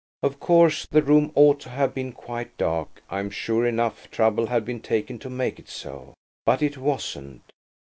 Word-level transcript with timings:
Of 0.23 0.39
course 0.39 0.87
the 0.87 1.03
room 1.03 1.31
ought 1.35 1.59
to 1.59 1.69
have 1.69 1.93
been 1.93 2.11
quite 2.11 2.57
dark. 2.57 3.03
I'm 3.11 3.29
sure 3.29 3.67
enough 3.67 4.09
trouble 4.09 4.47
had 4.47 4.65
been 4.65 4.79
taken 4.81 5.19
to 5.19 5.29
make 5.29 5.59
it 5.59 5.69
so. 5.69 6.15
But 6.43 6.63
it 6.63 6.75
wasn't. 6.75 7.43